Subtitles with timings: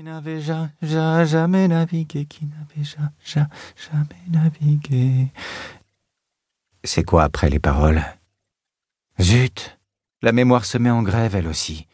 [0.00, 5.30] Qui n'avait ja- ja- jamais navigué, qui n'avait ja- ja- jamais navigué.
[6.82, 8.02] C'est quoi après les paroles?
[9.20, 9.78] Zut
[10.22, 11.86] La mémoire se met en grève, elle aussi.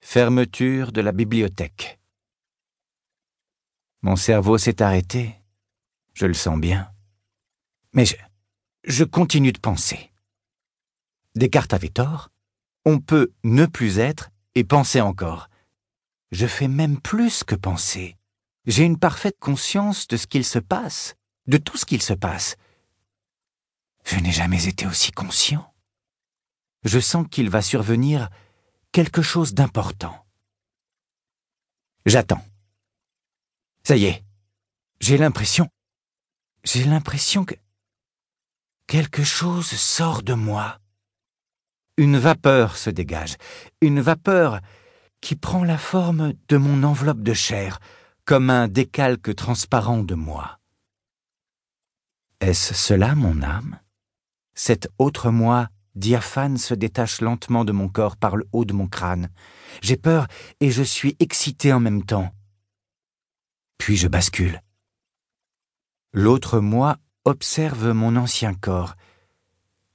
[0.00, 1.98] Fermeture de la bibliothèque.
[4.00, 5.34] Mon cerveau s'est arrêté.
[6.14, 6.90] Je le sens bien.
[7.92, 8.06] Mais
[8.84, 10.10] je continue de penser.
[11.34, 12.30] Descartes avait tort.
[12.86, 15.50] On peut ne plus être et penser encore.
[16.30, 18.16] Je fais même plus que penser.
[18.66, 21.14] J'ai une parfaite conscience de ce qu'il se passe,
[21.46, 22.56] de tout ce qu'il se passe.
[24.04, 25.74] Je n'ai jamais été aussi conscient.
[26.84, 28.28] Je sens qu'il va survenir
[28.92, 30.26] quelque chose d'important.
[32.06, 32.44] J'attends.
[33.84, 34.24] Ça y est.
[35.00, 35.68] J'ai l'impression.
[36.64, 37.54] J'ai l'impression que
[38.86, 40.78] quelque chose sort de moi.
[41.96, 43.36] Une vapeur se dégage,
[43.80, 44.60] une vapeur
[45.20, 47.80] qui prend la forme de mon enveloppe de chair,
[48.24, 50.58] comme un décalque transparent de moi.
[52.40, 53.80] Est-ce cela mon âme?
[54.54, 58.86] Cet autre moi diaphane se détache lentement de mon corps par le haut de mon
[58.86, 59.30] crâne.
[59.82, 60.26] J'ai peur
[60.60, 62.32] et je suis excité en même temps.
[63.78, 64.62] Puis je bascule.
[66.12, 68.94] L'autre moi observe mon ancien corps.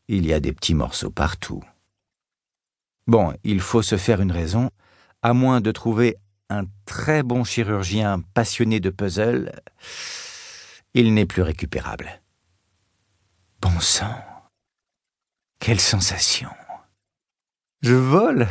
[0.07, 1.63] Il y a des petits morceaux partout.
[3.07, 4.69] Bon, il faut se faire une raison,
[5.23, 6.17] à moins de trouver
[6.49, 9.51] un très bon chirurgien passionné de puzzle,
[10.93, 12.21] il n'est plus récupérable.
[13.61, 14.13] Bon sang.
[15.59, 16.49] Quelle sensation.
[17.81, 18.47] Je vole.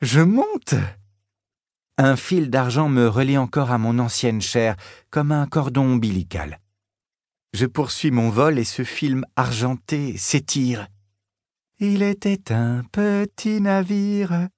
[0.00, 0.74] Je monte.
[1.98, 4.76] Un fil d'argent me relie encore à mon ancienne chair,
[5.10, 6.60] comme un cordon ombilical.
[7.52, 10.88] Je poursuis mon vol et ce film argenté s'étire.
[11.78, 14.48] Il était un petit navire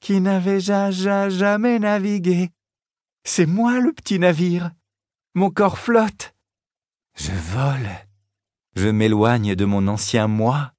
[0.00, 2.50] qui n'avait ja, ja, jamais navigué.
[3.24, 4.70] C'est moi le petit navire.
[5.34, 6.34] Mon corps flotte.
[7.14, 7.88] Je vole.
[8.74, 10.72] Je m'éloigne de mon ancien moi.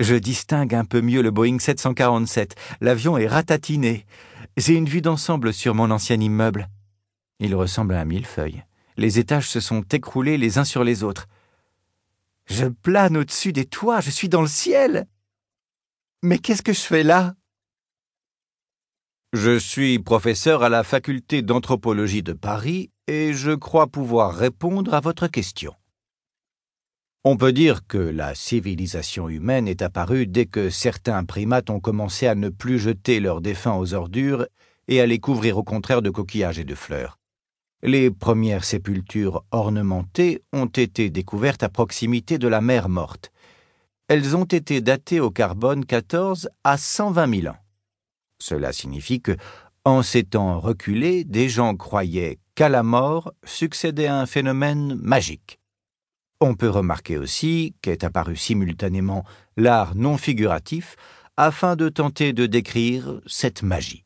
[0.00, 2.56] Je distingue un peu mieux le Boeing 747.
[2.80, 4.06] L'avion est ratatiné.
[4.56, 6.68] J'ai une vue d'ensemble sur mon ancien immeuble.
[7.38, 8.64] Il ressemble à un millefeuille.
[8.96, 11.26] Les étages se sont écroulés les uns sur les autres.
[12.46, 15.06] Je plane au-dessus des toits, je suis dans le ciel.
[16.22, 17.34] Mais qu'est-ce que je fais là?
[19.34, 25.00] Je suis professeur à la faculté d'anthropologie de Paris et je crois pouvoir répondre à
[25.00, 25.74] votre question.
[27.24, 32.28] On peut dire que la civilisation humaine est apparue dès que certains primates ont commencé
[32.28, 34.46] à ne plus jeter leurs défunts aux ordures
[34.86, 37.18] et à les couvrir au contraire de coquillages et de fleurs.
[37.82, 43.32] Les premières sépultures ornementées ont été découvertes à proximité de la mer morte.
[44.06, 47.63] Elles ont été datées au carbone 14 à 120 000 ans.
[48.44, 49.38] Cela signifie que,
[49.86, 55.58] en ces temps reculés, des gens croyaient qu'à la mort succédait un phénomène magique.
[56.42, 59.24] On peut remarquer aussi qu'est apparu simultanément
[59.56, 60.96] l'art non figuratif
[61.38, 64.04] afin de tenter de décrire cette magie.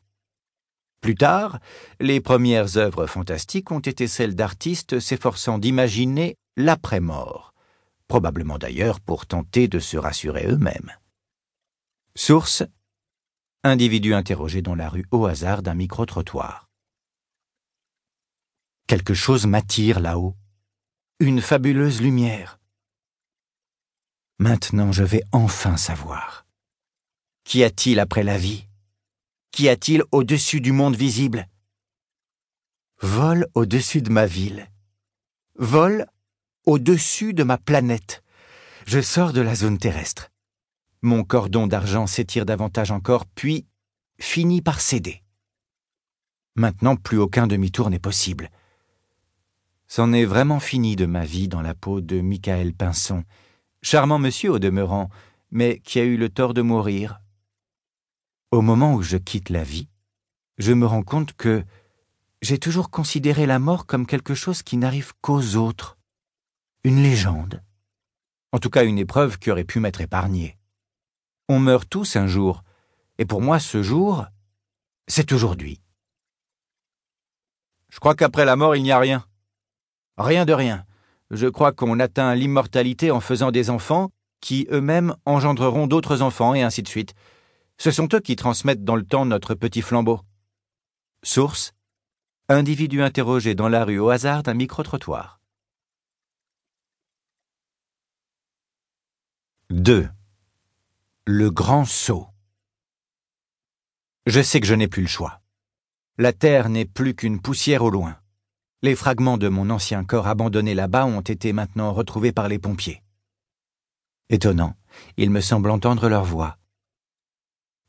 [1.01, 1.59] Plus tard,
[1.99, 7.53] les premières œuvres fantastiques ont été celles d'artistes s'efforçant d'imaginer l'après-mort,
[8.07, 10.93] probablement d'ailleurs pour tenter de se rassurer eux-mêmes.
[12.15, 12.63] Source
[13.65, 16.69] Individu interrogé dans la rue au hasard d'un micro-trottoir.
[18.87, 20.33] Quelque chose m'attire là-haut.
[21.19, 22.57] Une fabuleuse lumière.
[24.37, 26.45] Maintenant je vais enfin savoir.
[27.43, 28.65] Qu'y a-t-il après la vie?
[29.51, 31.45] Qu'y a-t-il au-dessus du monde visible?
[33.01, 34.71] Vol au-dessus de ma ville.
[35.55, 36.07] Vol
[36.65, 38.23] au-dessus de ma planète.
[38.87, 40.31] Je sors de la zone terrestre.
[41.01, 43.65] Mon cordon d'argent s'étire davantage encore, puis
[44.19, 45.23] finit par céder.
[46.55, 48.49] Maintenant, plus aucun demi-tour n'est possible.
[49.87, 53.23] C'en est vraiment fini de ma vie dans la peau de Michael Pinson,
[53.81, 55.09] charmant monsieur au demeurant,
[55.51, 57.21] mais qui a eu le tort de mourir.
[58.51, 59.87] Au moment où je quitte la vie,
[60.57, 61.63] je me rends compte que
[62.41, 65.97] j'ai toujours considéré la mort comme quelque chose qui n'arrive qu'aux autres,
[66.83, 67.63] une légende,
[68.51, 70.58] en tout cas une épreuve qui aurait pu m'être épargnée.
[71.51, 72.63] On meurt tous un jour,
[73.17, 74.27] et pour moi ce jour,
[75.07, 75.81] c'est aujourd'hui.
[77.89, 79.25] Je crois qu'après la mort, il n'y a rien.
[80.17, 80.85] Rien de rien.
[81.31, 84.11] Je crois qu'on atteint l'immortalité en faisant des enfants
[84.41, 87.15] qui eux-mêmes engendreront d'autres enfants, et ainsi de suite.
[87.79, 90.21] Ce sont eux qui transmettent dans le temps notre petit flambeau.
[91.23, 91.73] Source
[92.47, 95.39] Individu interrogé dans la rue au hasard d'un micro-trottoir.
[99.71, 100.09] 2.
[101.31, 102.27] Le grand saut.
[104.25, 105.41] Je sais que je n'ai plus le choix.
[106.17, 108.19] La terre n'est plus qu'une poussière au loin.
[108.81, 113.03] Les fragments de mon ancien corps abandonné là-bas ont été maintenant retrouvés par les pompiers.
[114.29, 114.73] Étonnant,
[115.17, 116.57] il me semble entendre leur voix.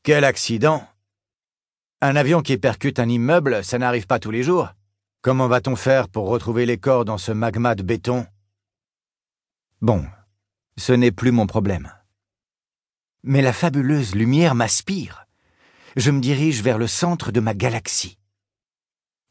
[0.02, 0.86] Quel accident
[2.02, 4.68] Un avion qui percute un immeuble, ça n'arrive pas tous les jours.
[5.22, 8.26] Comment va-t-on faire pour retrouver les corps dans ce magma de béton?
[9.80, 10.06] Bon,
[10.76, 11.90] ce n'est plus mon problème.
[13.22, 15.26] Mais la fabuleuse lumière m'aspire.
[15.96, 18.18] Je me dirige vers le centre de ma galaxie.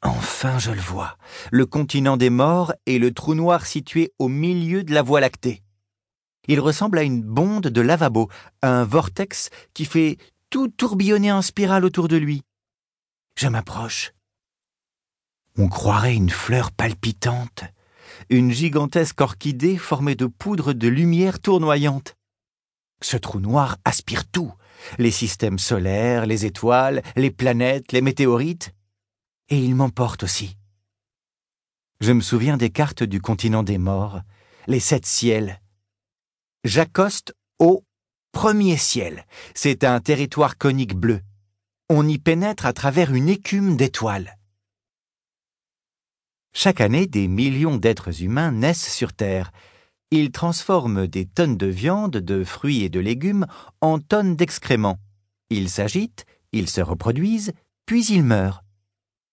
[0.01, 1.17] Enfin, je le vois,
[1.51, 5.61] le continent des morts et le trou noir situé au milieu de la Voie lactée.
[6.47, 8.29] Il ressemble à une bonde de lavabo,
[8.61, 10.17] un vortex qui fait
[10.49, 12.43] tout tourbillonner en spirale autour de lui.
[13.35, 14.13] Je m'approche.
[15.57, 17.63] On croirait une fleur palpitante,
[18.29, 22.15] une gigantesque orchidée formée de poudre de lumière tournoyante.
[23.01, 24.53] Ce trou noir aspire tout,
[24.97, 28.73] les systèmes solaires, les étoiles, les planètes, les météorites,
[29.49, 30.57] et il m'emporte aussi.
[32.01, 34.21] Je me souviens des cartes du continent des morts,
[34.67, 35.61] les sept ciels.
[36.63, 37.83] J'accoste au
[38.31, 39.25] premier ciel.
[39.55, 41.21] C'est un territoire conique bleu.
[41.89, 44.37] On y pénètre à travers une écume d'étoiles.
[46.53, 49.51] Chaque année, des millions d'êtres humains naissent sur Terre.
[50.11, 53.45] Ils transforment des tonnes de viande, de fruits et de légumes
[53.81, 54.97] en tonnes d'excréments.
[55.51, 57.53] Ils s'agitent, ils se reproduisent,
[57.85, 58.63] puis ils meurent.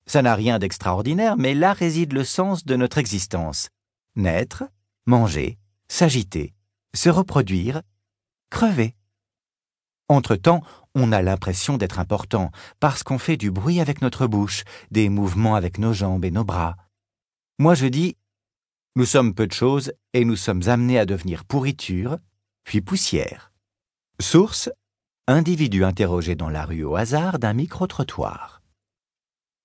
[0.06, 3.70] Ça n'a rien d'extraordinaire, mais là réside le sens de notre existence.
[4.17, 4.64] Naître,
[5.06, 5.58] manger,
[5.88, 6.55] s'agiter,
[6.94, 7.82] se reproduire,
[8.50, 8.94] crever.
[10.08, 10.62] Entre-temps,
[10.94, 12.50] on a l'impression d'être important,
[12.81, 16.44] parce qu'on fait du bruit avec notre bouche, des mouvements avec nos jambes et nos
[16.44, 16.76] bras.
[17.58, 18.17] Moi je dis,
[18.97, 22.17] nous sommes peu de choses et nous sommes amenés à devenir pourriture,
[22.65, 23.53] puis poussière.
[24.21, 24.71] Source,
[25.27, 28.63] individu interrogé dans la rue au hasard d'un micro-trottoir.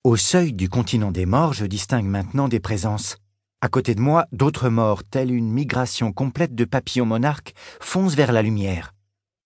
[0.03, 3.17] Au seuil du continent des morts, je distingue maintenant des présences.
[3.61, 8.33] À côté de moi, d'autres morts, telle une migration complète de papillons monarques, foncent vers
[8.33, 8.93] la lumière.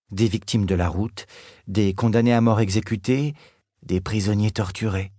[0.10, 1.28] Des victimes de la route,
[1.68, 3.36] des condamnés à mort exécutés,
[3.84, 5.12] des prisonniers torturés,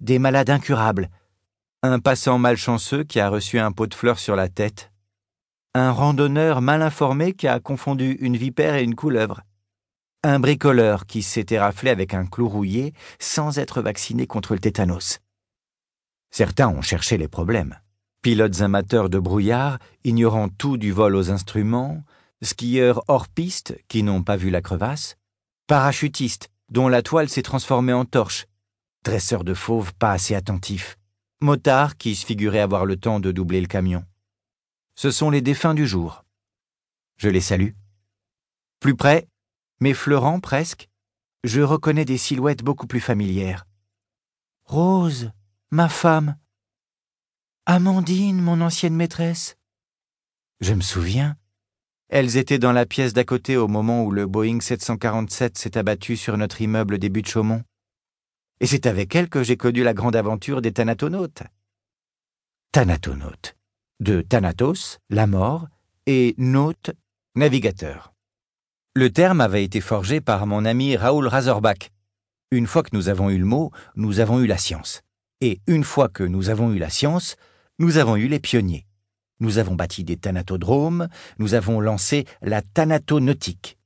[0.00, 1.10] des malades incurables,
[1.86, 4.90] un passant malchanceux qui a reçu un pot de fleurs sur la tête,
[5.74, 9.42] un randonneur mal informé qui a confondu une vipère et une couleuvre,
[10.22, 15.18] un bricoleur qui s'était raflé avec un clou rouillé sans être vacciné contre le tétanos.
[16.30, 17.78] Certains ont cherché les problèmes.
[18.22, 22.02] Pilotes amateurs de brouillard, ignorant tout du vol aux instruments,
[22.40, 25.18] skieurs hors piste qui n'ont pas vu la crevasse,
[25.66, 28.46] parachutistes dont la toile s'est transformée en torche,
[29.04, 30.96] dresseurs de fauves pas assez attentifs,
[31.40, 34.04] Motard qui se figurait avoir le temps de doubler le camion.
[34.94, 36.24] Ce sont les défunts du jour.
[37.16, 37.72] Je les salue.
[38.80, 39.28] Plus près,
[39.80, 40.88] m'effleurant presque,
[41.42, 43.66] je reconnais des silhouettes beaucoup plus familières.
[44.64, 45.30] Rose,
[45.70, 46.36] ma femme.
[47.66, 49.56] Amandine, mon ancienne maîtresse.
[50.60, 51.36] Je me souviens.
[52.08, 56.16] Elles étaient dans la pièce d'à côté au moment où le Boeing 747 s'est abattu
[56.16, 57.64] sur notre immeuble des de Chaumont
[58.60, 61.42] et c'est avec elle que j'ai connu la grande aventure des Thanatonautes.
[62.72, 63.56] Thanatonautes.
[64.00, 65.68] De Thanatos, la mort,
[66.06, 66.90] et naute,
[67.34, 68.12] navigateur.
[68.94, 71.90] Le terme avait été forgé par mon ami Raoul Razorbach.
[72.50, 75.02] Une fois que nous avons eu le mot, nous avons eu la science.
[75.40, 77.36] Et une fois que nous avons eu la science,
[77.78, 78.86] nous avons eu les pionniers.
[79.40, 81.08] Nous avons bâti des thanatodromes,
[81.38, 83.78] nous avons lancé la thanatonautique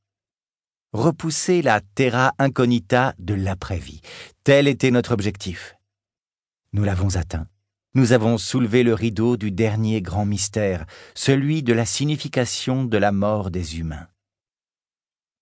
[0.93, 4.01] repousser la terra incognita de l'après-vie.
[4.45, 5.77] Tel était notre objectif.
[6.73, 7.47] Nous l'avons atteint.
[7.95, 13.13] Nous avons soulevé le rideau du dernier grand mystère, celui de la signification de la
[13.13, 14.09] mort des humains.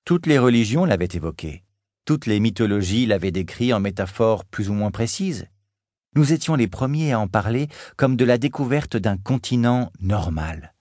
[0.05, 1.65] Toutes les religions l'avaient évoqué,
[2.05, 5.49] toutes les mythologies l'avaient décrit en métaphores plus ou moins précises.
[6.15, 10.73] Nous étions les premiers à en parler comme de la découverte d'un continent normal.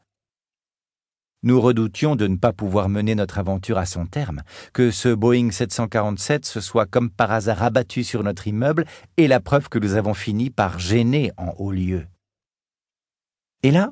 [1.45, 4.41] Nous redoutions de ne pas pouvoir mener notre aventure à son terme,
[4.73, 8.85] que ce Boeing 747 se soit comme par hasard abattu sur notre immeuble,
[9.17, 12.07] et la preuve que nous avons fini par gêner en haut lieu.
[13.61, 13.91] Et là,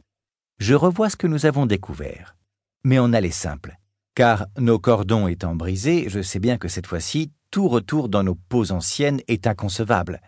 [0.57, 2.35] je revois ce que nous avons découvert.
[2.83, 3.77] Mais on allait simple.
[4.15, 8.35] Car nos cordons étant brisés, je sais bien que cette fois-ci, tout retour dans nos
[8.35, 10.21] peaux anciennes est inconcevable.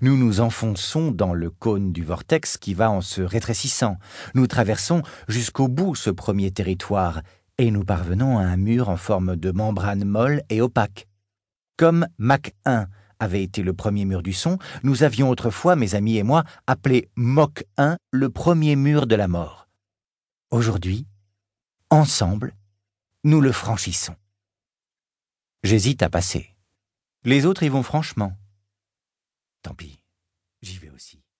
[0.00, 3.96] Nous nous enfonçons dans le cône du vortex qui va en se rétrécissant.
[4.34, 7.22] Nous traversons jusqu'au bout ce premier territoire
[7.58, 11.06] et nous parvenons à un mur en forme de membrane molle et opaque.
[11.76, 12.86] Comme Mach 1
[13.18, 17.10] avait été le premier mur du son, nous avions autrefois, mes amis et moi, appelé
[17.14, 19.68] Mach 1 le premier mur de la mort.
[20.50, 21.06] Aujourd'hui,
[21.90, 22.54] ensemble,
[23.24, 24.16] nous le franchissons.
[25.62, 26.54] J'hésite à passer.
[27.24, 28.32] Les autres y vont franchement.
[29.62, 30.00] Tant pis,
[30.60, 31.11] j'y vais aussi.